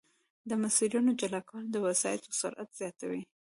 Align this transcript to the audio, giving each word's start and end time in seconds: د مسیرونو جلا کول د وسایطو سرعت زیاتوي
د 0.49 0.51
مسیرونو 0.63 1.11
جلا 1.21 1.41
کول 1.49 1.65
د 1.69 1.75
وسایطو 1.87 2.37
سرعت 2.41 2.69
زیاتوي 2.79 3.21